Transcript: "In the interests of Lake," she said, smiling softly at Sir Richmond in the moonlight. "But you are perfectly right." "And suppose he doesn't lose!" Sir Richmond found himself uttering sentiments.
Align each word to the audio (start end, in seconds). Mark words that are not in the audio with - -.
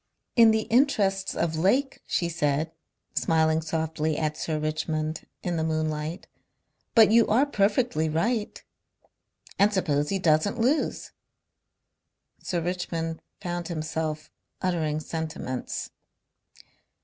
"In 0.35 0.49
the 0.49 0.63
interests 0.63 1.35
of 1.35 1.55
Lake," 1.55 1.99
she 2.07 2.27
said, 2.27 2.71
smiling 3.13 3.61
softly 3.61 4.17
at 4.17 4.35
Sir 4.35 4.57
Richmond 4.57 5.27
in 5.43 5.57
the 5.57 5.63
moonlight. 5.63 6.25
"But 6.95 7.11
you 7.11 7.27
are 7.27 7.45
perfectly 7.45 8.09
right." 8.09 8.63
"And 9.59 9.71
suppose 9.71 10.09
he 10.09 10.17
doesn't 10.17 10.57
lose!" 10.59 11.11
Sir 12.41 12.61
Richmond 12.61 13.21
found 13.41 13.67
himself 13.67 14.31
uttering 14.59 14.99
sentiments. 14.99 15.91